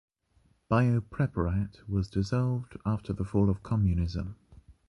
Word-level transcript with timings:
Biopreparat 0.67 1.87
was 1.87 2.09
dissolved 2.09 2.75
after 2.87 3.13
the 3.13 3.23
fall 3.23 3.51
of 3.51 3.61
communism. 3.61 4.35